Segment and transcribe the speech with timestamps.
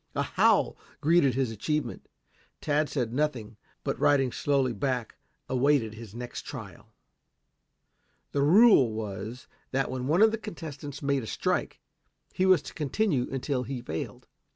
[0.15, 2.07] A howl greeted his achievement.
[2.59, 5.13] Tad said nothing, but riding slowly back,
[5.47, 6.91] awaited his next trial.
[8.31, 11.81] The rule was that when one of the contestants made a strike,
[12.33, 14.25] he was to continue until he failed.